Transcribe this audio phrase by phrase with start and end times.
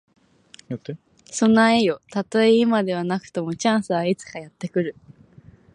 [1.29, 2.01] 備えよ。
[2.11, 4.95] たとえ今ではなくとも、チャンスはいつかやって来る。